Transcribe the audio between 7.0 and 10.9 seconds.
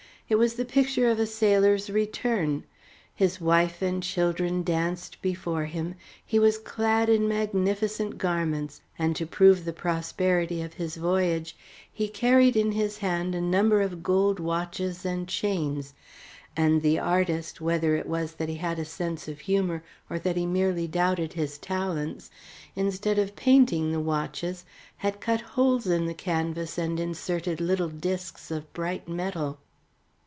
in magnificent garments, and to prove the prosperity of